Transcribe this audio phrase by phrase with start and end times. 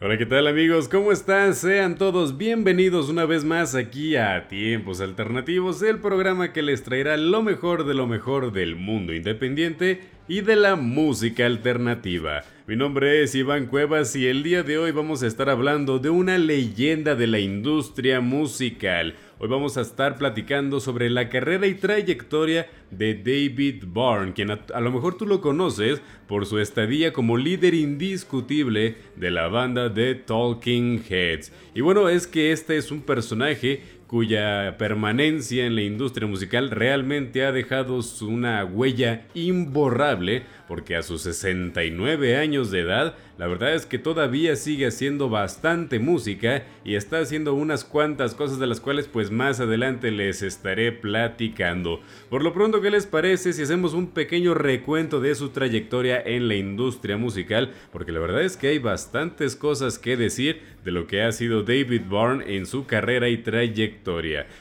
[0.00, 0.88] Hola, ¿qué tal amigos?
[0.88, 1.56] ¿Cómo están?
[1.56, 7.16] Sean todos bienvenidos una vez más aquí a Tiempos Alternativos, el programa que les traerá
[7.16, 12.44] lo mejor de lo mejor del mundo independiente y de la música alternativa.
[12.68, 16.10] Mi nombre es Iván Cuevas y el día de hoy vamos a estar hablando de
[16.10, 19.16] una leyenda de la industria musical.
[19.40, 24.80] Hoy vamos a estar platicando sobre la carrera y trayectoria de David Byrne, quien a,
[24.80, 30.16] lo mejor tú lo conoces por su estadía como líder indiscutible de la banda de
[30.16, 31.52] Talking Heads.
[31.72, 37.44] Y bueno, es que este es un personaje cuya permanencia en la industria musical realmente
[37.44, 43.86] ha dejado una huella imborrable, porque a sus 69 años de edad la verdad es
[43.86, 49.06] que todavía sigue haciendo bastante música y está haciendo unas cuantas cosas de las cuales
[49.06, 52.00] pues más adelante les estaré platicando.
[52.30, 56.48] Por lo pronto, ¿qué les parece si hacemos un pequeño recuento de su trayectoria en
[56.48, 57.72] la industria musical?
[57.92, 61.62] Porque la verdad es que hay bastantes cosas que decir de lo que ha sido
[61.62, 63.97] David Byrne en su carrera y trayectoria.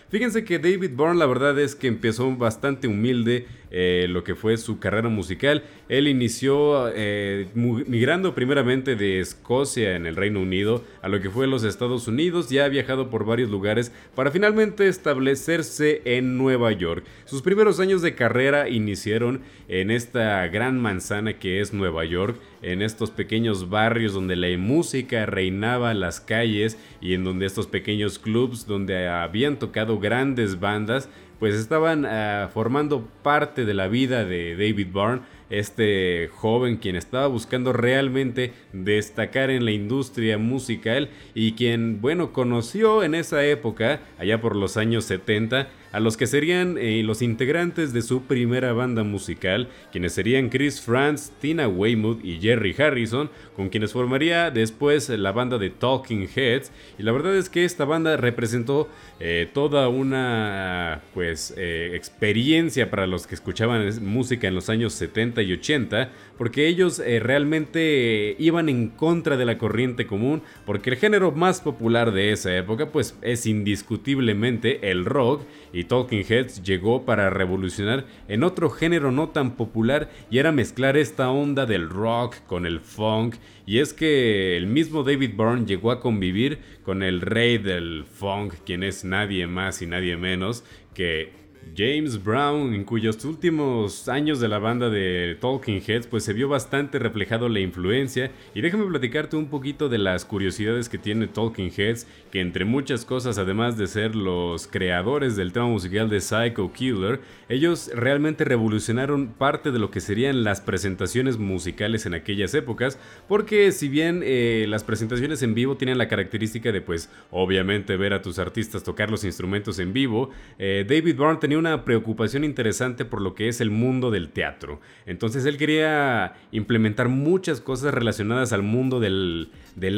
[0.10, 4.58] Fíjense que David Byrne la verdad es que empezó bastante humilde eh, lo que fue
[4.58, 5.64] su carrera musical.
[5.90, 11.48] Él inició eh, migrando primeramente de Escocia en el Reino Unido a lo que fue
[11.48, 12.50] los Estados Unidos.
[12.50, 17.04] Ya ha viajado por varios lugares para finalmente establecerse en Nueva York.
[17.26, 22.82] Sus primeros años de carrera iniciaron en esta gran manzana que es Nueva York, en
[22.82, 28.66] estos pequeños barrios donde la música reinaba las calles y en donde estos pequeños clubs
[28.66, 34.88] donde habían tocado grandes bandas pues estaban ah, formando parte de la vida de David
[34.92, 42.34] Byrne, este joven quien estaba buscando realmente destacar en la industria musical y quien, bueno,
[42.34, 47.22] conoció en esa época, allá por los años 70, a los que serían eh, los
[47.22, 53.30] integrantes de su primera banda musical, quienes serían Chris Franz, Tina Weymouth y Jerry Harrison,
[53.56, 56.72] con quienes formaría después la banda de Talking Heads.
[57.00, 58.90] Y la verdad es que esta banda representó
[59.20, 65.42] eh, toda una pues eh, experiencia para los que escuchaban música en los años 70
[65.42, 71.32] y 80, porque ellos realmente iban en contra de la corriente común, porque el género
[71.32, 75.42] más popular de esa época pues es indiscutiblemente el rock
[75.84, 81.30] Talking Heads llegó para revolucionar en otro género no tan popular y era mezclar esta
[81.30, 83.36] onda del rock con el funk.
[83.66, 88.54] Y es que el mismo David Byrne llegó a convivir con el rey del funk,
[88.66, 94.48] quien es nadie más y nadie menos que James Brown, en cuyos últimos años de
[94.48, 98.32] la banda de Talking Heads, pues se vio bastante reflejado la influencia.
[98.54, 103.06] Y déjame platicarte un poquito de las curiosidades que tiene Talking Heads, que entre muchas
[103.06, 107.20] cosas, además de ser los creadores del tema musical de Psycho Killer,
[107.50, 113.72] ellos realmente revolucionaron parte de lo que serían las presentaciones musicales en aquellas épocas, porque
[113.72, 118.22] si bien eh, las presentaciones en vivo tienen la característica de, pues, obviamente ver a
[118.22, 120.30] tus artistas tocar los instrumentos en vivo,
[120.60, 124.80] eh, David Byrne tenía una preocupación interesante por lo que es el mundo del teatro.
[125.06, 129.50] Entonces él quería implementar muchas cosas relacionadas al mundo del,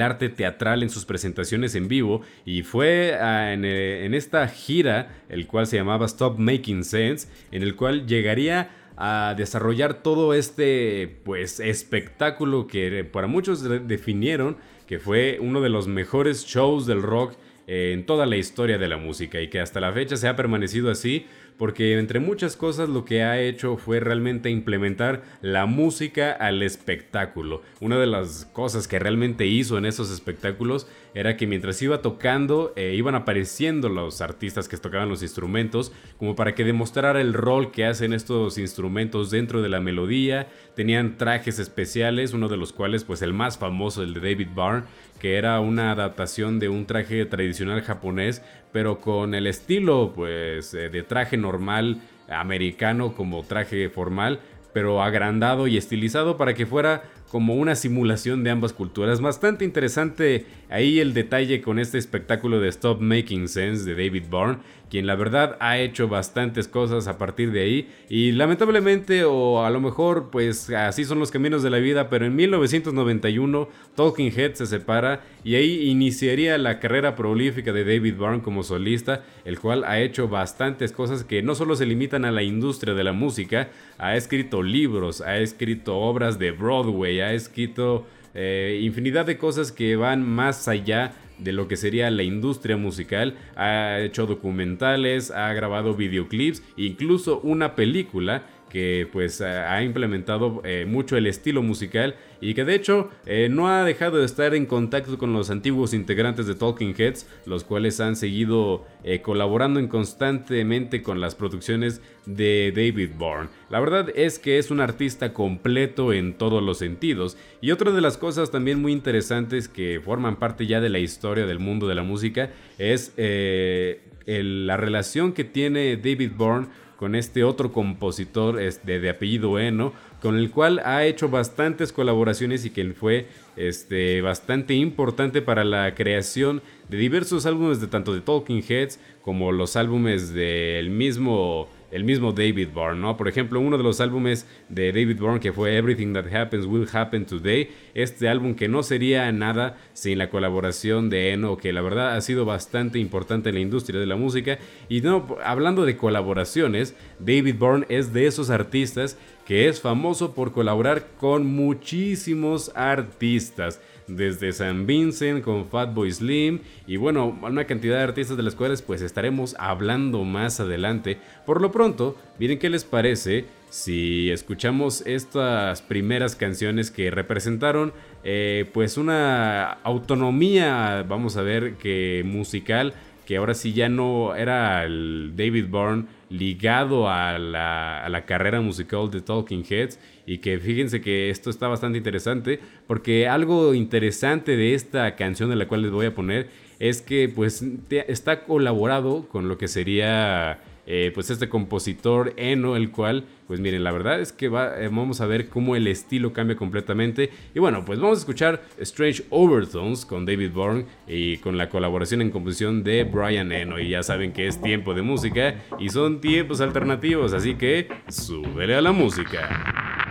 [0.02, 5.48] arte teatral en sus presentaciones en vivo y fue ah, eh, en, esta gira, el
[5.48, 11.60] cual se llamaba Stop Making Sense, en el cual llegaría a desarrollar todo este pues
[11.60, 17.36] espectáculo que para muchos definieron que fue uno de los mejores shows del rock
[17.68, 20.90] en toda la historia de la música y que hasta la fecha se ha permanecido
[20.90, 21.28] así
[21.60, 27.62] porque entre muchas cosas lo que ha hecho fue realmente implementar la música al espectáculo.
[27.82, 32.74] Una de las cosas que realmente hizo en esos espectáculos era que mientras iba tocando
[32.76, 37.72] eh, iban apareciendo los artistas que tocaban los instrumentos como para que demostrara el rol
[37.72, 40.48] que hacen estos instrumentos dentro de la melodía.
[40.76, 44.84] Tenían trajes especiales, uno de los cuales pues el más famoso, el de David Byrne,
[45.20, 50.90] que era una adaptación de un traje tradicional japonés, pero con el estilo pues eh,
[50.90, 54.40] de traje normal americano como traje formal,
[54.74, 59.22] pero agrandado y estilizado para que fuera como una simulación de ambas culturas.
[59.22, 64.58] Bastante interesante ahí el detalle con este espectáculo de Stop Making Sense de David Byrne,
[64.90, 67.90] quien la verdad ha hecho bastantes cosas a partir de ahí.
[68.10, 72.26] Y lamentablemente o a lo mejor pues así son los caminos de la vida, pero
[72.26, 78.42] en 1991 Talking Head se separa y ahí iniciaría la carrera prolífica de David Byrne
[78.42, 82.44] como solista, el cual ha hecho bastantes cosas que no solo se limitan a la
[82.44, 88.80] industria de la música, ha escrito libros, ha escrito obras de Broadway, ha escrito eh,
[88.82, 94.00] infinidad de cosas que van más allá de lo que sería la industria musical, ha
[94.00, 101.28] hecho documentales, ha grabado videoclips, incluso una película que pues ha implementado eh, mucho el
[101.28, 105.34] estilo musical y que de hecho eh, no ha dejado de estar en contacto con
[105.34, 111.20] los antiguos integrantes de Talking Heads, los cuales han seguido eh, colaborando en constantemente con
[111.20, 113.50] las producciones de David Byrne.
[113.70, 118.02] La verdad es que es un artista completo en todos los sentidos y otra de
[118.02, 121.96] las cosas también muy interesantes que forman parte ya de la historia del mundo de
[121.96, 126.68] la música es la relación que tiene David Byrne
[127.00, 132.66] con este otro compositor este, de apellido Eno, con el cual ha hecho bastantes colaboraciones
[132.66, 138.20] y que fue este, bastante importante para la creación de diversos álbumes de tanto de
[138.20, 143.18] Talking Heads como los álbumes del mismo el mismo David Byrne, ¿no?
[143.18, 146.88] Por ejemplo, uno de los álbumes de David Byrne que fue Everything That Happens Will
[146.92, 151.82] Happen Today, este álbum que no sería nada sin la colaboración de Eno, que la
[151.82, 154.60] verdad ha sido bastante importante en la industria de la música.
[154.88, 159.18] Y no, hablando de colaboraciones, David Byrne es de esos artistas
[159.50, 166.98] que es famoso por colaborar con muchísimos artistas desde San Vincent con Fatboy Slim y
[166.98, 171.18] bueno, una cantidad de artistas de las cuales pues estaremos hablando más adelante.
[171.48, 177.92] Por lo pronto, miren qué les parece si escuchamos estas primeras canciones que representaron
[178.24, 182.94] eh, pues una autonomía, vamos a ver, que musical
[183.26, 188.62] que ahora sí ya no era el David Byrne ligado a la, a la, carrera
[188.62, 190.00] musical de Talking Heads.
[190.26, 195.56] Y que fíjense que esto está bastante interesante porque algo interesante de esta canción de
[195.56, 196.50] la cual les voy a poner
[196.80, 200.60] es que pues está colaborado con lo que sería
[200.92, 205.22] eh, pues este compositor Eno, el cual, pues miren, la verdad es que eh, vamos
[205.22, 207.30] a ver cómo el estilo cambia completamente.
[207.54, 212.24] Y bueno, pues vamos a escuchar Strange Overtones con David Bourne y con la colaboración
[212.24, 213.80] en composición de Brian Eno.
[213.80, 218.74] Y ya saben que es tiempo de música y son tiempos alternativos, así que súbele
[218.74, 220.09] a la música.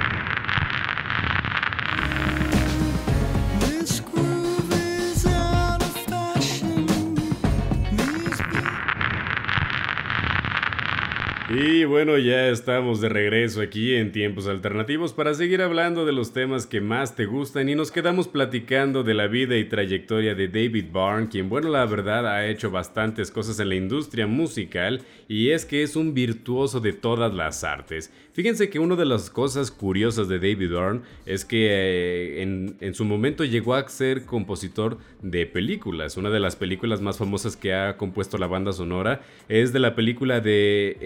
[11.51, 16.35] Y bueno, ya estamos de regreso aquí en Tiempos Alternativos para seguir hablando de los
[16.35, 20.49] temas que más te gustan y nos quedamos platicando de la vida y trayectoria de
[20.49, 25.49] David Byrne, quien bueno, la verdad ha hecho bastantes cosas en la industria musical y
[25.49, 28.13] es que es un virtuoso de todas las artes.
[28.35, 32.95] Fíjense que una de las cosas curiosas de David Byrne es que eh, en, en
[32.95, 36.19] su momento llegó a ser compositor de películas.
[36.19, 39.95] Una de las películas más famosas que ha compuesto la banda sonora es de la
[39.97, 40.99] película de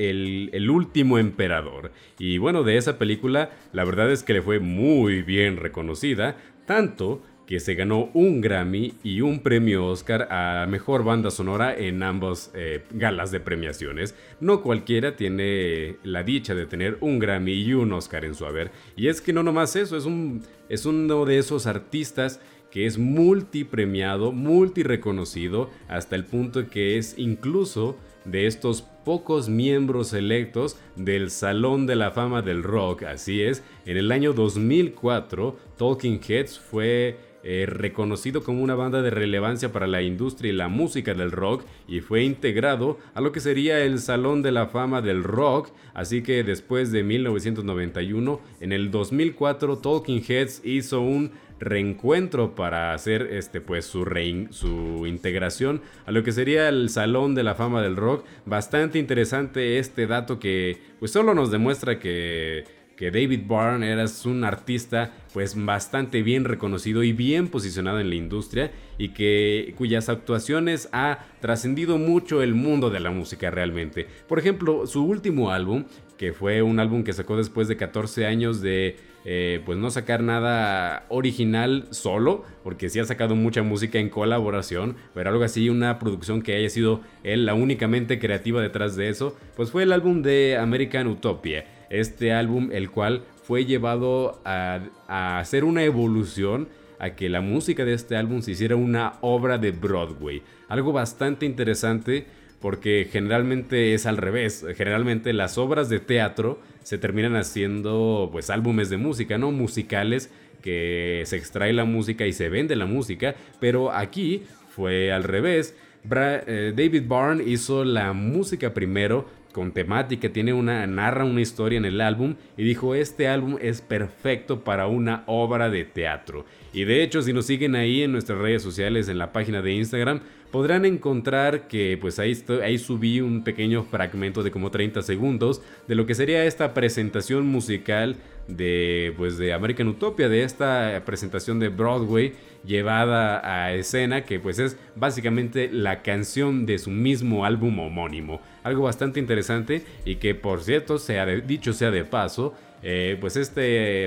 [0.52, 1.93] El último emperador.
[2.19, 6.37] Y bueno, de esa película la verdad es que le fue muy bien reconocida,
[6.67, 12.02] tanto que se ganó un Grammy y un premio Oscar a Mejor Banda Sonora en
[12.02, 14.14] ambas eh, galas de premiaciones.
[14.40, 18.70] No cualquiera tiene la dicha de tener un Grammy y un Oscar en su haber.
[18.96, 22.40] Y es que no nomás eso, es, un, es uno de esos artistas
[22.70, 30.13] que es multipremiado, multi reconocido, hasta el punto que es incluso de estos pocos miembros
[30.13, 33.05] electos del Salón de la Fama del Rock.
[33.05, 39.11] Así es, en el año 2004, Talking Heads fue eh, reconocido como una banda de
[39.11, 43.41] relevancia para la industria y la música del rock y fue integrado a lo que
[43.41, 45.70] sería el Salón de la Fama del Rock.
[45.93, 51.32] Así que después de 1991, en el 2004, Talking Heads hizo un
[51.63, 54.05] reencuentro para hacer este pues su,
[54.51, 58.25] su integración a lo que sería el Salón de la Fama del Rock.
[58.45, 62.65] Bastante interesante este dato que pues solo nos demuestra que
[63.03, 68.15] que David Byrne era un artista pues bastante bien reconocido y bien posicionado en la
[68.15, 74.07] industria y que cuyas actuaciones ha trascendido mucho el mundo de la música realmente.
[74.29, 75.85] Por ejemplo, su último álbum,
[76.17, 80.22] que fue un álbum que sacó después de 14 años de eh, pues no sacar
[80.22, 85.98] nada original solo, porque sí ha sacado mucha música en colaboración, pero algo así, una
[85.98, 90.22] producción que haya sido él la únicamente creativa detrás de eso, pues fue el álbum
[90.22, 91.64] de American Utopia.
[91.91, 97.84] Este álbum, el cual fue llevado a, a hacer una evolución a que la música
[97.84, 100.43] de este álbum se hiciera una obra de Broadway.
[100.69, 102.26] Algo bastante interesante
[102.63, 104.65] porque generalmente es al revés.
[104.77, 109.51] Generalmente las obras de teatro se terminan haciendo pues álbumes de música, ¿no?
[109.51, 110.31] Musicales
[110.63, 115.77] que se extrae la música y se vende la música, pero aquí fue al revés.
[116.09, 121.85] Eh, David Byrne hizo la música primero con temática, tiene una narra una historia en
[121.85, 127.03] el álbum y dijo, "Este álbum es perfecto para una obra de teatro." Y de
[127.03, 130.21] hecho, si nos siguen ahí en nuestras redes sociales en la página de Instagram,
[130.53, 135.94] podrán encontrar que pues ahí, ahí subí un pequeño fragmento de como 30 segundos de
[135.97, 138.17] lo que sería esta presentación musical
[138.47, 144.59] de pues de American Utopia, de esta presentación de Broadway llevada a escena que pues
[144.59, 148.41] es básicamente la canción de su mismo álbum homónimo.
[148.63, 153.63] Algo bastante interesante y que por cierto, sea dicho sea de paso, eh, pues esta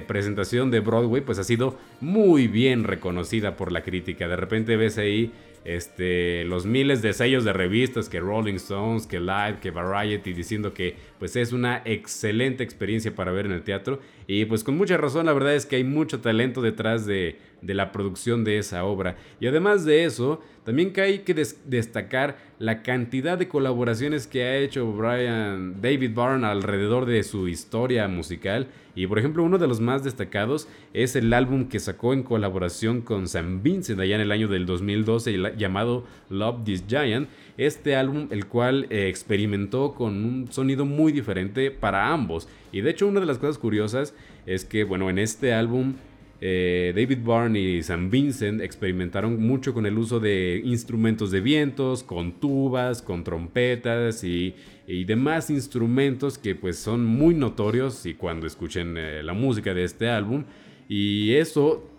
[0.06, 4.28] presentación de Broadway pues ha sido muy bien reconocida por la crítica.
[4.28, 5.32] De repente ves ahí
[5.66, 10.74] este, los miles de sellos de revistas que Rolling Stones, que Live, que Variety, diciendo
[10.74, 14.00] que pues es una excelente experiencia para ver en el teatro.
[14.28, 17.74] Y pues con mucha razón, la verdad es que hay mucho talento detrás de, de
[17.74, 19.18] la producción de esa obra.
[19.40, 24.92] Y además de eso, también hay que destacar la cantidad de colaboraciones que ha hecho
[24.94, 28.68] Brian David Byrne alrededor de su historia musical.
[28.96, 33.02] Y por ejemplo, uno de los más destacados es el álbum que sacó en colaboración
[33.02, 37.28] con Sam Vincent allá en el año del 2012 llamado Love This Giant.
[37.58, 42.48] Este álbum, el cual eh, experimentó con un sonido muy diferente para ambos.
[42.72, 45.94] Y de hecho, una de las cosas curiosas es que, bueno, en este álbum
[46.42, 52.04] eh, David Byrne y Sam Vincent experimentaron mucho con el uso de instrumentos de vientos,
[52.04, 54.56] con tubas, con trompetas y,
[54.88, 60.10] demás instrumentos que pues son muy notorios y cuando escuchen eh, la música de este
[60.10, 60.44] álbum
[60.88, 61.90] y eso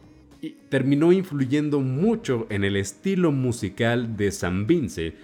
[0.68, 5.14] terminó influyendo mucho en el estilo musical de Sam Vincent.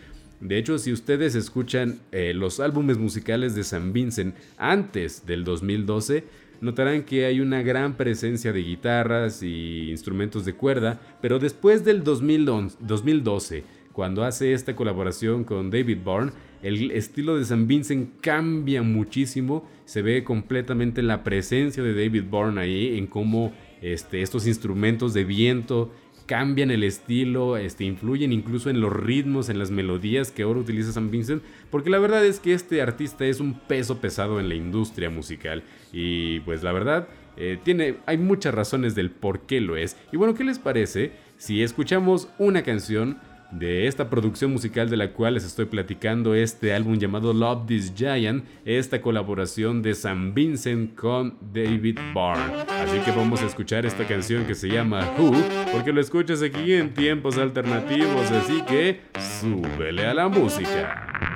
[0.41, 6.25] De hecho, si ustedes escuchan eh, los álbumes musicales de Sam Vincent antes del 2012,
[6.63, 12.05] notarán que hay una gran presencia de guitarras y instrumentos de cuerda, pero después del
[12.05, 19.69] 2012, cuando hace esta colaboración con David Byrne, el estilo de San Vincent cambia muchísimo,
[19.85, 23.53] se ve completamente la presencia de David Byrne ahí en cómo
[23.83, 25.93] este, estos instrumentos de viento
[26.27, 30.93] cambian el estilo, este, influyen incluso en los ritmos, en las melodías que ahora utiliza
[30.93, 34.55] San Vincent, porque la verdad es que este artista es un peso pesado en la
[34.55, 35.63] industria musical
[35.93, 39.97] y pues la verdad eh, tiene, hay muchas razones del por qué lo es.
[40.13, 43.19] Y bueno, ¿qué les parece si escuchamos una canción?
[43.53, 47.93] De esta producción musical de la cual les estoy platicando, este álbum llamado Love This
[47.95, 52.65] Giant, esta colaboración de Sam Vincent con David Byrne.
[52.83, 55.35] Así que vamos a escuchar esta canción que se llama Who,
[55.73, 61.32] porque lo escuchas aquí en tiempos alternativos, así que súbele a la música.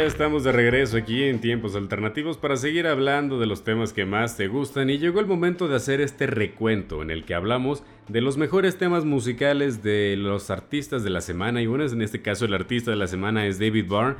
[0.00, 4.06] Ya estamos de regreso aquí en Tiempos Alternativos para seguir hablando de los temas que
[4.06, 4.88] más te gustan.
[4.88, 8.78] Y llegó el momento de hacer este recuento en el que hablamos de los mejores
[8.78, 11.60] temas musicales de los artistas de la semana.
[11.60, 14.14] Y bueno, en este caso el artista de la semana es David Byrne.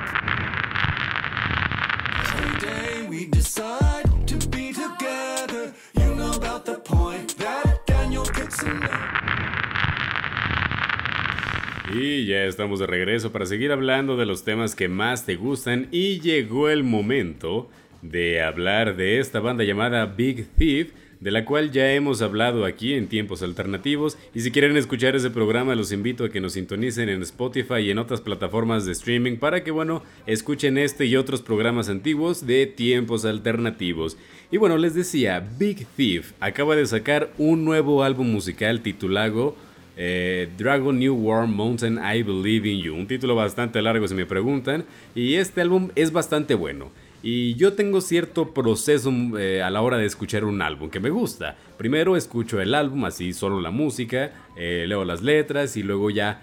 [11.97, 15.87] Y ya estamos de regreso para seguir hablando de los temas que más te gustan
[15.93, 17.69] y llegó el momento
[18.01, 22.95] de hablar de esta banda llamada Big Thief, de la cual ya hemos hablado aquí
[22.95, 27.07] en tiempos alternativos y si quieren escuchar ese programa los invito a que nos sintonicen
[27.07, 31.41] en Spotify y en otras plataformas de streaming para que bueno, escuchen este y otros
[31.41, 34.17] programas antiguos de tiempos alternativos.
[34.51, 39.55] Y bueno, les decía, Big Thief acaba de sacar un nuevo álbum musical titulado
[39.97, 42.95] eh, Dragon New Warm Mountain I Believe in You.
[42.95, 44.85] Un título bastante largo si me preguntan.
[45.13, 46.91] Y este álbum es bastante bueno.
[47.23, 51.09] Y yo tengo cierto proceso eh, a la hora de escuchar un álbum que me
[51.09, 51.55] gusta.
[51.77, 56.41] Primero escucho el álbum, así solo la música, eh, leo las letras y luego ya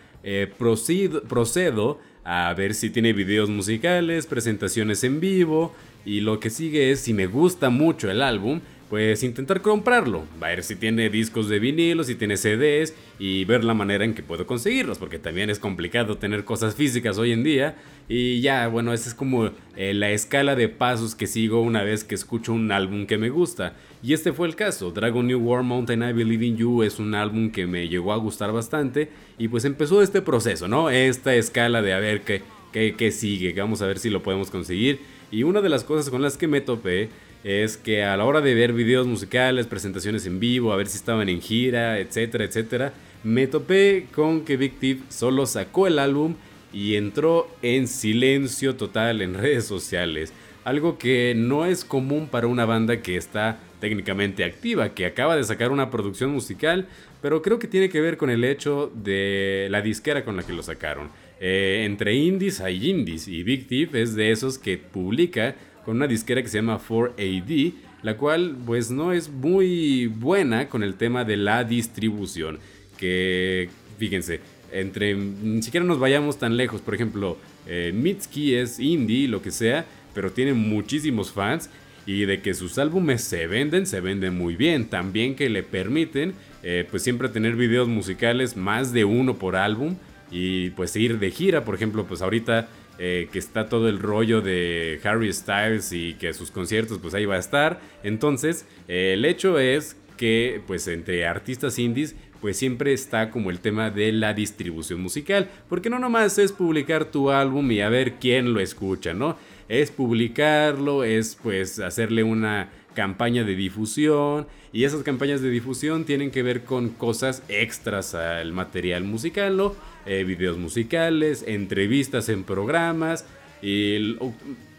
[0.59, 5.75] procedo, procedo a ver si tiene videos musicales, presentaciones en vivo.
[6.05, 8.61] Y lo que sigue es si me gusta mucho el álbum,
[8.93, 13.73] pues intentar comprarlo, ver si tiene discos de vinilo, si tiene CDs y ver la
[13.73, 17.75] manera en que puedo conseguirlos, porque también es complicado tener cosas físicas hoy en día.
[18.07, 22.05] Y ya, bueno, esa es como eh, la escala de pasos que sigo una vez
[22.05, 23.77] que escucho un álbum que me gusta.
[24.03, 27.15] Y este fue el caso, Dragon New War Mountain I Believe in You es un
[27.15, 30.91] álbum que me llegó a gustar bastante y pues empezó este proceso, ¿no?
[30.91, 32.43] Esta escala de a ver qué,
[32.75, 35.01] qué, qué sigue, vamos a ver si lo podemos conseguir.
[35.31, 37.09] Y una de las cosas con las que me topé
[37.45, 40.97] es que a la hora de ver videos musicales, presentaciones en vivo, a ver si
[40.97, 42.93] estaban en gira, etcétera, etcétera,
[43.25, 46.35] me topé con que Big Thief solo sacó el álbum
[46.73, 50.33] y entró en silencio total en redes sociales.
[50.65, 55.43] Algo que no es común para una banda que está técnicamente activa, que acaba de
[55.43, 56.87] sacar una producción musical,
[57.21, 60.53] pero creo que tiene que ver con el hecho de la disquera con la que
[60.53, 61.11] lo sacaron.
[61.41, 66.07] Eh, entre indies hay indies y Big Thief es de esos que publica con una
[66.07, 71.25] disquera que se llama 4AD, la cual pues no es muy buena con el tema
[71.25, 72.59] de la distribución.
[72.97, 73.69] Que
[73.99, 74.41] fíjense,
[74.73, 79.51] entre ni siquiera nos vayamos tan lejos, por ejemplo, eh, Mitski es indie, lo que
[79.51, 81.71] sea, pero tiene muchísimos fans
[82.07, 84.87] y de que sus álbumes se venden, se venden muy bien.
[84.87, 89.97] También que le permiten eh, pues siempre tener videos musicales más de uno por álbum
[90.31, 92.69] y pues ir de gira, por ejemplo, pues ahorita
[93.05, 97.25] eh, que está todo el rollo de Harry Styles y que sus conciertos pues ahí
[97.25, 97.81] va a estar.
[98.05, 103.59] Entonces, eh, el hecho es que pues entre artistas indies pues siempre está como el
[103.59, 108.21] tema de la distribución musical, porque no nomás es publicar tu álbum y a ver
[108.21, 109.37] quién lo escucha, ¿no?
[109.69, 116.31] Es publicarlo, es pues hacerle una campaña de difusión y esas campañas de difusión tienen
[116.31, 119.73] que ver con cosas extras al material musical.
[120.07, 123.25] Eh, videos musicales, entrevistas en programas
[123.61, 124.17] y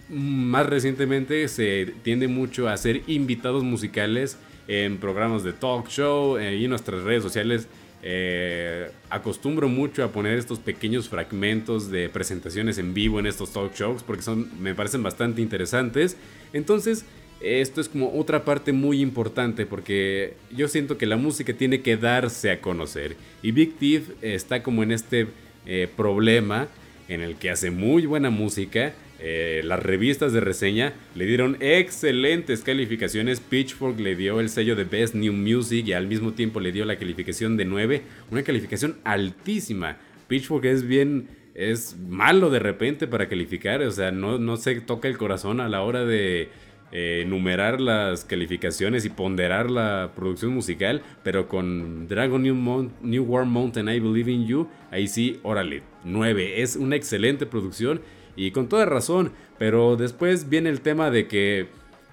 [0.10, 6.56] más recientemente se tiende mucho a hacer invitados musicales en programas de talk show eh,
[6.58, 7.68] y en nuestras redes sociales.
[8.06, 13.74] Eh, acostumbro mucho a poner estos pequeños fragmentos de presentaciones en vivo en estos talk
[13.74, 16.18] shows porque son, me parecen bastante interesantes.
[16.52, 17.06] Entonces,
[17.44, 21.98] esto es como otra parte muy importante porque yo siento que la música tiene que
[21.98, 23.16] darse a conocer.
[23.42, 25.28] Y Big Thief está como en este
[25.66, 26.68] eh, problema
[27.08, 28.94] en el que hace muy buena música.
[29.20, 33.40] Eh, las revistas de reseña le dieron excelentes calificaciones.
[33.40, 36.86] Pitchfork le dio el sello de Best New Music y al mismo tiempo le dio
[36.86, 38.02] la calificación de 9.
[38.32, 39.98] Una calificación altísima.
[40.28, 45.08] Pitchfork es bien es malo de repente para calificar, o sea, no, no se toca
[45.08, 46.50] el corazón a la hora de
[46.96, 53.46] eh, numerar las calificaciones y ponderar la producción musical, pero con Dragon New, New War
[53.46, 56.62] Mountain, I Believe in You, ahí sí, órale, 9.
[56.62, 58.02] Es una excelente producción
[58.36, 61.66] y con toda razón, pero después viene el tema de que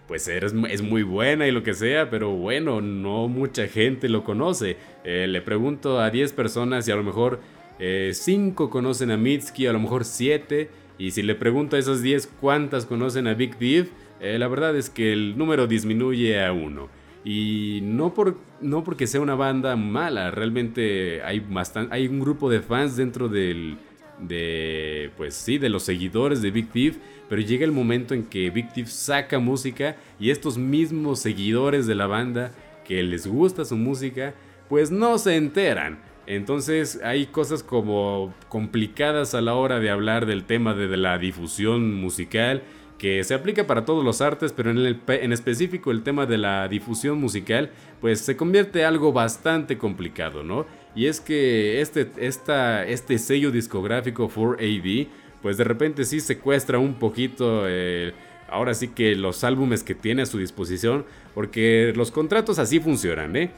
[0.08, 4.24] pues eres, es muy buena y lo que sea, pero bueno, no mucha gente lo
[4.24, 4.78] conoce.
[5.04, 7.38] Eh, le pregunto a 10 personas y a lo mejor
[7.78, 10.68] 5 eh, conocen a Mitski, a lo mejor 7.
[10.98, 13.90] Y si le pregunto a esas 10 cuántas conocen a Big Div,
[14.20, 16.88] eh, la verdad es que el número disminuye a uno.
[17.24, 21.44] Y no, por, no porque sea una banda mala, realmente hay,
[21.90, 23.76] hay un grupo de fans dentro del,
[24.20, 26.96] de, pues sí, de los seguidores de Big Thief,
[27.28, 31.94] pero llega el momento en que Big Thief saca música y estos mismos seguidores de
[31.94, 32.52] la banda
[32.84, 34.34] que les gusta su música,
[34.68, 35.98] pues no se enteran.
[36.26, 41.94] Entonces hay cosas como complicadas a la hora de hablar del tema de la difusión
[41.94, 42.62] musical
[43.00, 46.36] que se aplica para todos los artes, pero en, el, en específico el tema de
[46.36, 50.66] la difusión musical, pues se convierte en algo bastante complicado, ¿no?
[50.94, 55.08] Y es que este, esta, este sello discográfico 4AD,
[55.40, 58.12] pues de repente sí secuestra un poquito, eh,
[58.50, 63.34] ahora sí que los álbumes que tiene a su disposición, porque los contratos así funcionan,
[63.34, 63.50] ¿eh?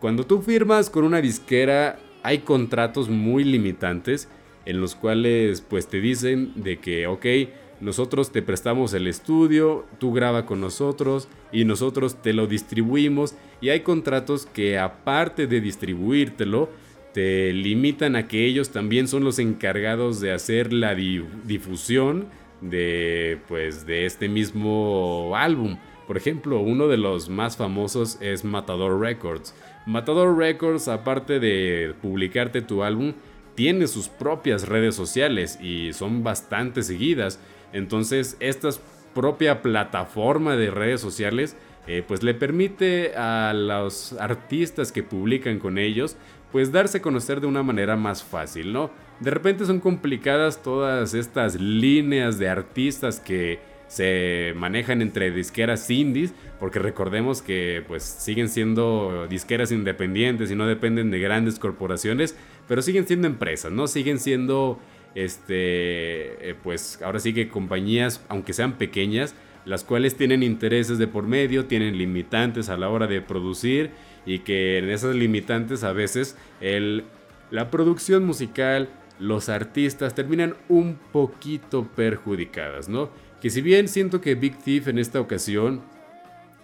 [0.00, 4.28] Cuando tú firmas con una disquera, hay contratos muy limitantes
[4.66, 7.26] en los cuales pues te dicen de que, ok,
[7.82, 13.70] nosotros te prestamos el estudio, tú graba con nosotros y nosotros te lo distribuimos y
[13.70, 16.70] hay contratos que aparte de distribuírtelo,
[17.12, 22.28] te limitan a que ellos también son los encargados de hacer la difusión
[22.60, 25.76] de pues de este mismo álbum.
[26.06, 29.54] Por ejemplo, uno de los más famosos es Matador Records.
[29.86, 33.14] Matador Records, aparte de publicarte tu álbum,
[33.54, 37.38] tiene sus propias redes sociales y son bastante seguidas.
[37.72, 38.70] Entonces, esta
[39.14, 41.56] propia plataforma de redes sociales,
[41.86, 46.16] eh, pues le permite a los artistas que publican con ellos,
[46.52, 48.90] pues darse a conocer de una manera más fácil, ¿no?
[49.20, 53.58] De repente son complicadas todas estas líneas de artistas que
[53.88, 60.66] se manejan entre disqueras indies, porque recordemos que pues siguen siendo disqueras independientes y no
[60.66, 62.36] dependen de grandes corporaciones,
[62.68, 63.86] pero siguen siendo empresas, ¿no?
[63.86, 64.78] Siguen siendo
[65.14, 71.06] este, eh, pues ahora sí que compañías, aunque sean pequeñas, las cuales tienen intereses de
[71.06, 73.90] por medio, tienen limitantes a la hora de producir
[74.26, 77.04] y que en esas limitantes a veces el,
[77.50, 83.10] la producción musical, los artistas terminan un poquito perjudicadas, ¿no?
[83.40, 85.82] Que si bien siento que Big Thief en esta ocasión,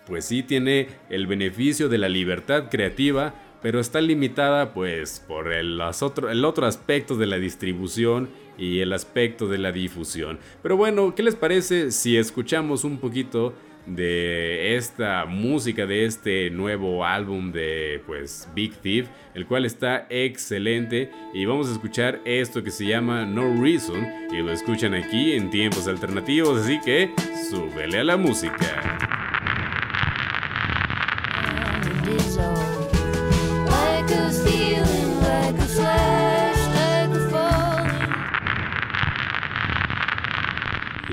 [0.07, 5.81] pues sí tiene el beneficio de la libertad creativa, pero está limitada pues por el,
[5.81, 10.39] otro, el otro aspecto de la distribución y el aspecto de la difusión.
[10.63, 13.55] Pero bueno, ¿qué les parece si escuchamos un poquito
[13.89, 21.11] de esta música de este nuevo álbum de pues Big Thief, el cual está excelente
[21.33, 25.51] y vamos a escuchar esto que se llama No Reason y lo escuchan aquí en
[25.51, 27.11] tiempos alternativos, así que
[27.51, 29.08] súbele a la música.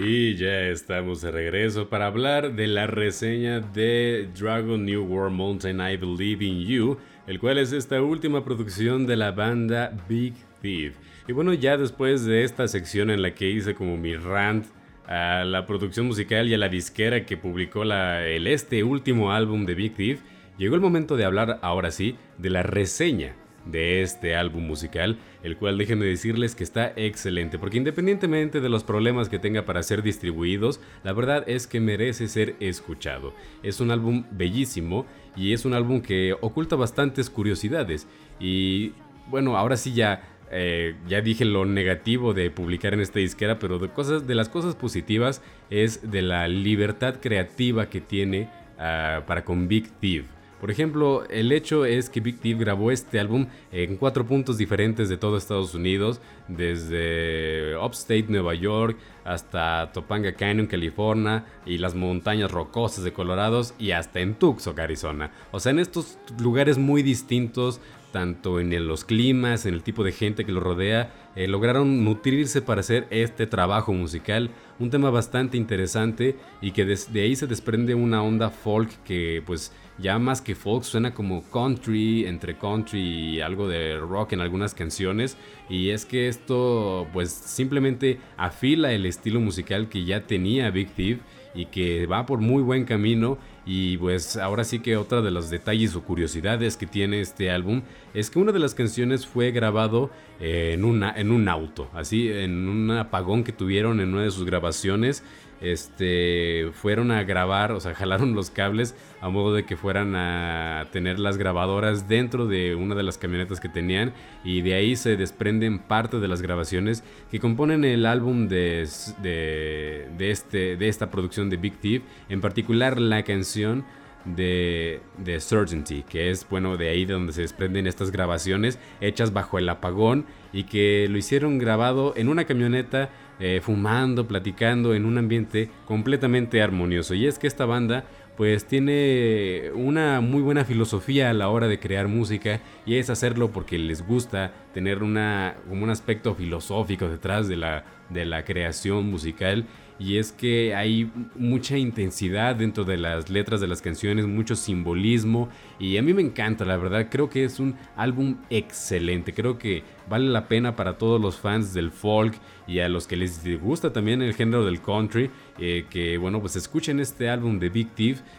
[0.07, 5.81] Y ya estamos de regreso para hablar de la reseña de Dragon New World Mountain
[5.81, 10.95] I Believe in You, el cual es esta última producción de la banda Big Thief.
[11.27, 14.67] Y bueno, ya después de esta sección en la que hice como mi rant
[15.07, 19.65] a la producción musical y a la disquera que publicó la, el este último álbum
[19.65, 20.21] de Big Thief,
[20.59, 23.33] llegó el momento de hablar ahora sí de la reseña
[23.65, 28.83] de este álbum musical, el cual déjenme decirles que está excelente, porque independientemente de los
[28.83, 33.33] problemas que tenga para ser distribuidos, la verdad es que merece ser escuchado.
[33.63, 38.07] Es un álbum bellísimo y es un álbum que oculta bastantes curiosidades
[38.39, 38.93] y
[39.27, 43.79] bueno, ahora sí ya eh, ya dije lo negativo de publicar en esta disquera, pero
[43.79, 49.43] de, cosas, de las cosas positivas es de la libertad creativa que tiene ah, para
[49.43, 50.25] con Big Thief.
[50.65, 55.09] Por ejemplo, el hecho es que Big Thief grabó este álbum en cuatro puntos diferentes
[55.09, 62.49] de todo Estados Unidos, desde Upstate Nueva York hasta Topanga Canyon, California, y las montañas
[62.49, 65.29] rocosas de Colorado y hasta en Tucson, Arizona.
[65.51, 67.79] O sea, en estos lugares muy distintos,
[68.15, 72.61] tanto en los climas, en el tipo de gente que lo rodea, eh, lograron nutrirse
[72.61, 77.93] para hacer este trabajo musical, un tema bastante interesante y que de ahí se desprende
[77.93, 83.41] una onda folk que pues ya más que folk suena como country, entre country y
[83.41, 85.35] algo de rock en algunas canciones.
[85.69, 91.19] Y es que esto pues simplemente afila el estilo musical que ya tenía Big Thief
[91.53, 95.49] y que va por muy buen camino y pues ahora sí que otra de los
[95.49, 97.81] detalles o curiosidades que tiene este álbum
[98.13, 102.67] es que una de las canciones fue grabado en, una, en un auto, así en
[102.67, 105.23] un apagón que tuvieron en una de sus grabaciones
[105.71, 110.87] este, fueron a grabar, o sea, jalaron los cables a modo de que fueran a
[110.91, 115.17] tener las grabadoras dentro de una de las camionetas que tenían y de ahí se
[115.17, 118.87] desprenden parte de las grabaciones que componen el álbum de,
[119.21, 123.85] de, este, de esta producción de Big Thief, en particular la canción
[124.25, 129.33] de, de Certainty, que es bueno de ahí de donde se desprenden estas grabaciones hechas
[129.33, 133.09] bajo el apagón y que lo hicieron grabado en una camioneta
[133.39, 137.13] eh, fumando, platicando en un ambiente completamente armonioso.
[137.13, 138.05] Y es que esta banda
[138.37, 143.51] pues tiene una muy buena filosofía a la hora de crear música y es hacerlo
[143.51, 149.09] porque les gusta tener una, como un aspecto filosófico detrás de la, de la creación
[149.09, 149.65] musical
[149.97, 155.49] y es que hay mucha intensidad dentro de las letras de las canciones, mucho simbolismo
[155.79, 159.83] y a mí me encanta, la verdad, creo que es un álbum excelente, creo que
[160.09, 162.35] vale la pena para todos los fans del folk
[162.67, 165.29] y a los que les gusta también el género del country,
[165.59, 167.85] eh, que bueno, pues escuchen este álbum de Big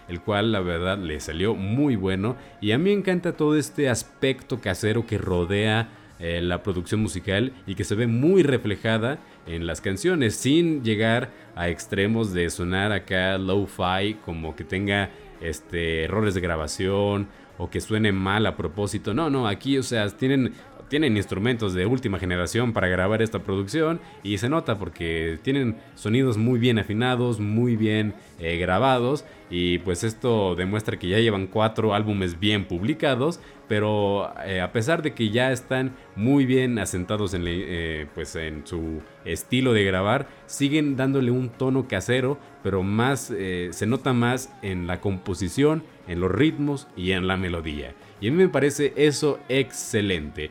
[0.08, 3.88] el cual la verdad le salió muy bueno y a mí me encanta todo este
[3.88, 5.88] aspecto casero que rodea
[6.18, 11.30] eh, la producción musical y que se ve muy reflejada en las canciones sin llegar
[11.54, 17.80] a extremos de sonar acá low-fi como que tenga este errores de grabación o que
[17.80, 19.14] suene mal a propósito.
[19.14, 20.52] No, no, aquí o sea, tienen
[20.88, 26.36] tienen instrumentos de última generación para grabar esta producción y se nota porque tienen sonidos
[26.36, 31.94] muy bien afinados, muy bien eh, grabados y pues esto demuestra que ya llevan cuatro
[31.94, 37.44] álbumes bien publicados, pero eh, a pesar de que ya están muy bien asentados en,
[37.46, 43.32] eh, pues en su estilo de grabar, siguen dándole un tono casero, pero más
[43.70, 47.94] se nota más en la composición, en los ritmos y en la melodía.
[48.20, 50.50] Y a mí me parece eso excelente.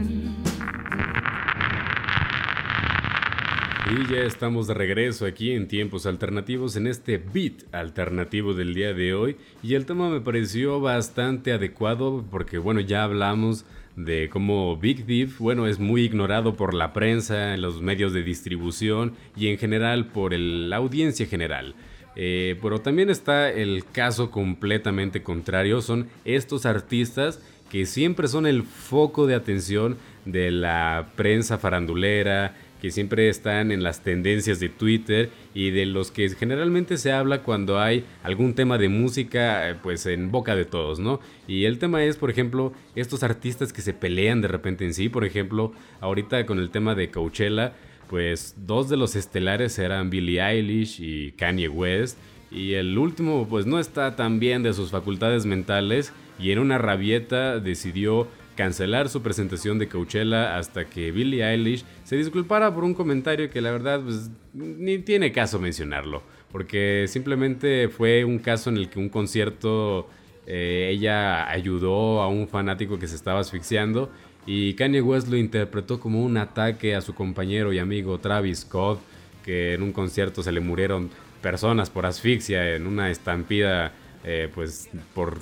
[3.91, 8.93] Y ya estamos de regreso aquí en tiempos alternativos en este beat alternativo del día
[8.93, 13.65] de hoy y el tema me pareció bastante adecuado porque bueno ya hablamos
[13.97, 18.23] de cómo Big Thief bueno es muy ignorado por la prensa, en los medios de
[18.23, 21.75] distribución y en general por la audiencia general.
[22.15, 28.63] Eh, pero también está el caso completamente contrario, son estos artistas que siempre son el
[28.63, 35.29] foco de atención de la prensa farandulera, que siempre están en las tendencias de Twitter
[35.53, 40.05] y de los que generalmente se habla cuando hay algún tema de música eh, pues
[40.07, 41.19] en boca de todos, ¿no?
[41.47, 45.09] Y el tema es, por ejemplo, estos artistas que se pelean de repente en sí,
[45.09, 47.73] por ejemplo, ahorita con el tema de Coachella,
[48.09, 52.17] pues dos de los estelares eran Billie Eilish y Kanye West
[52.51, 56.77] y el último pues no está tan bien de sus facultades mentales y en una
[56.77, 58.27] rabieta decidió
[58.61, 63.59] cancelar su presentación de Coachella hasta que Billie Eilish se disculpara por un comentario que
[63.59, 66.21] la verdad pues, ni tiene caso mencionarlo,
[66.51, 70.07] porque simplemente fue un caso en el que un concierto
[70.45, 74.11] eh, ella ayudó a un fanático que se estaba asfixiando
[74.45, 78.99] y Kanye West lo interpretó como un ataque a su compañero y amigo Travis Scott,
[79.43, 81.09] que en un concierto se le murieron
[81.41, 83.91] personas por asfixia en una estampida,
[84.23, 85.39] eh, pues por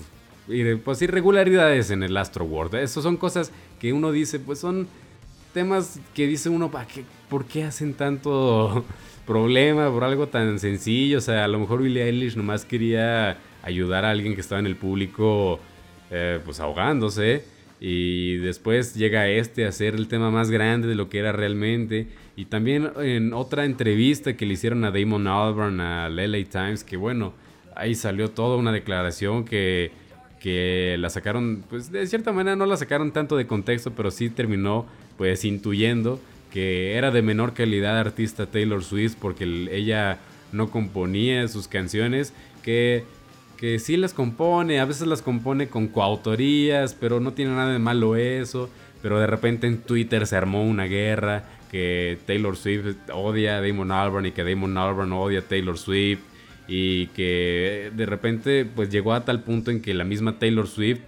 [0.84, 2.76] pues, irregularidades en el Astro World.
[2.76, 4.88] Esas son cosas que uno dice, pues son
[5.54, 8.84] temas que dice uno, qué, ¿por qué hacen tanto
[9.28, 11.20] problema por algo tan sencillo?
[11.20, 14.66] O sea, a lo mejor Billie Eilish nomás quería ayudar a alguien que estaba en
[14.66, 15.60] el público,
[16.12, 17.44] eh, pues ahogándose.
[17.82, 22.08] Y después llega este a ser el tema más grande de lo que era realmente.
[22.36, 26.98] Y también en otra entrevista que le hicieron a Damon Albarn al LA Times, que
[26.98, 27.34] bueno,
[27.76, 29.92] ahí salió toda una declaración que,
[30.40, 34.30] que la sacaron, pues de cierta manera no la sacaron tanto de contexto, pero sí
[34.30, 34.86] terminó
[35.18, 36.20] pues intuyendo
[36.52, 40.20] que era de menor calidad artista Taylor Swift porque ella
[40.52, 43.04] no componía sus canciones, que
[43.60, 47.80] que sí las compone, a veces las compone con coautorías, pero no tiene nada de
[47.80, 48.70] malo eso.
[49.02, 53.92] Pero de repente en Twitter se armó una guerra que Taylor Swift odia a Damon
[53.92, 56.22] Albarn y que Damon Albarn odia a Taylor Swift
[56.70, 61.02] y que de repente pues llegó a tal punto en que la misma Taylor Swift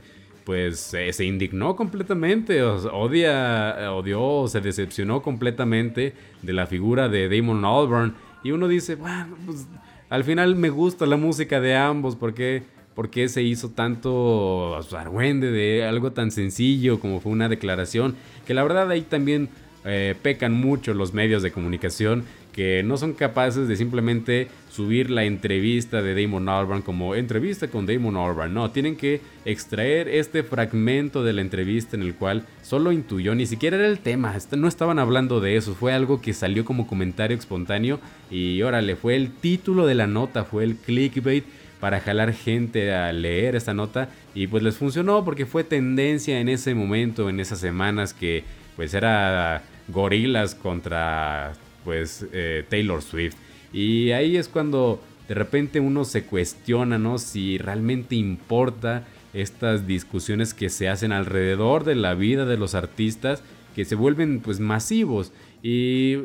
[0.44, 8.16] pues se indignó completamente, odia, odió, se decepcionó completamente de la figura de Damon Albarn.
[8.44, 9.68] Y uno dice, bueno, pues
[10.10, 12.64] al final me gusta la música de ambos porque
[12.96, 18.64] porque se hizo tanto argüende de algo tan sencillo como fue una declaración que la
[18.64, 19.48] verdad ahí también
[19.86, 25.24] eh, pecan mucho los medios de comunicación que no son capaces de simplemente subir la
[25.24, 28.54] entrevista de Damon Albarn como entrevista con Damon Albarn.
[28.54, 33.46] No, tienen que extraer este fragmento de la entrevista en el cual solo intuyó, ni
[33.46, 37.38] siquiera era el tema, no estaban hablando de eso, fue algo que salió como comentario
[37.38, 41.46] espontáneo y órale, fue el título de la nota, fue el clickbait
[41.80, 46.48] para jalar gente a leer esta nota y pues les funcionó porque fue tendencia en
[46.48, 48.44] ese momento, en esas semanas que
[48.76, 53.36] pues era gorilas contra pues eh, Taylor Swift.
[53.74, 57.18] Y ahí es cuando de repente uno se cuestiona, ¿no?
[57.18, 63.44] Si realmente importa estas discusiones que se hacen alrededor de la vida de los artistas
[63.76, 65.32] que se vuelven pues masivos.
[65.64, 66.18] Y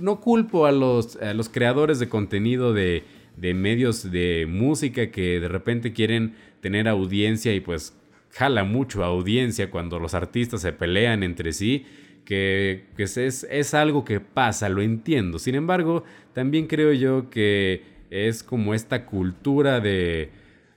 [0.00, 3.04] no culpo a los, los creadores de contenido de,
[3.36, 7.94] de medios de música que de repente quieren tener audiencia y pues
[8.30, 11.86] jala mucho audiencia cuando los artistas se pelean entre sí
[12.26, 15.38] que, es, es, algo que pasa, lo entiendo.
[15.38, 20.30] Sin embargo, también creo yo que es como esta cultura de,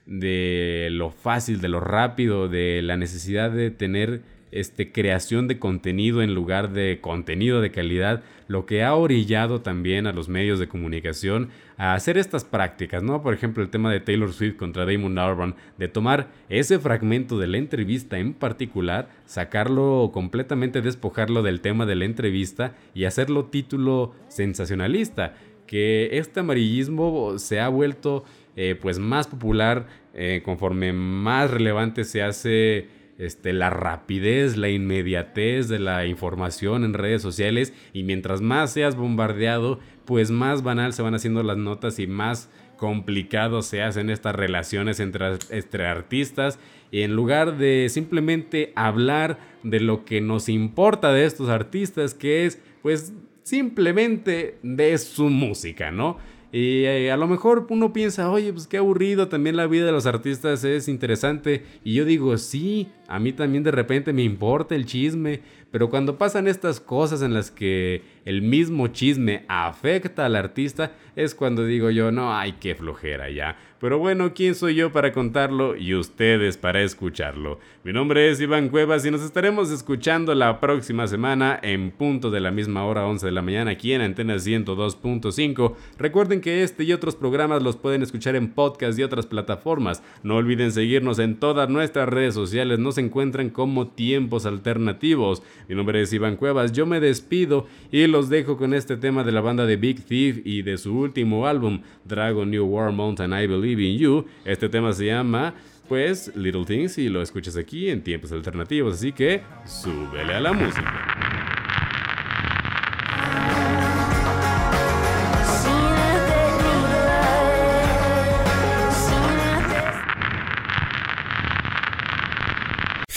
[0.06, 6.22] de lo fácil, de lo rápido, de la necesidad de tener este, creación de contenido
[6.22, 10.68] en lugar de contenido de calidad, lo que ha orillado también a los medios de
[10.68, 13.22] comunicación a hacer estas prácticas, ¿no?
[13.22, 17.46] Por ejemplo, el tema de Taylor Swift contra Damon Albarn, de tomar ese fragmento de
[17.46, 24.14] la entrevista en particular, sacarlo completamente, despojarlo del tema de la entrevista y hacerlo título
[24.28, 25.34] sensacionalista,
[25.66, 28.24] que este amarillismo se ha vuelto
[28.56, 32.88] eh, pues más popular eh, conforme más relevante se hace
[33.20, 38.96] este, la rapidez, la inmediatez de la información en redes sociales y mientras más seas
[38.96, 44.34] bombardeado, pues más banal se van haciendo las notas y más complicado se hacen estas
[44.34, 46.58] relaciones entre, entre artistas
[46.90, 52.46] y en lugar de simplemente hablar de lo que nos importa de estos artistas, que
[52.46, 56.16] es pues simplemente de su música, ¿no?
[56.52, 59.92] Y eh, a lo mejor uno piensa, oye, pues qué aburrido, también la vida de
[59.92, 61.64] los artistas es interesante.
[61.84, 65.40] Y yo digo, sí, a mí también de repente me importa el chisme,
[65.72, 71.34] pero cuando pasan estas cosas en las que el mismo chisme afecta al artista, es
[71.34, 73.56] cuando digo yo, no, hay que flojera ya.
[73.80, 77.58] Pero bueno, ¿quién soy yo para contarlo y ustedes para escucharlo?
[77.82, 82.40] Mi nombre es Iván Cuevas y nos estaremos escuchando la próxima semana en punto de
[82.40, 85.74] la misma hora 11 de la mañana aquí en Antena 102.5.
[85.96, 90.02] Recuerden que este y otros programas los pueden escuchar en podcast y otras plataformas.
[90.22, 95.42] No olviden seguirnos en todas nuestras redes sociales, encuentran como tiempos alternativos.
[95.68, 99.32] Mi nombre es Iván Cuevas, yo me despido y los dejo con este tema de
[99.32, 103.46] la banda de Big Thief y de su último álbum, Dragon New War Mountain I
[103.46, 104.26] Believe in You.
[104.44, 105.54] Este tema se llama
[105.88, 110.52] pues Little Things y lo escuchas aquí en tiempos alternativos, así que súbele a la
[110.52, 111.29] música.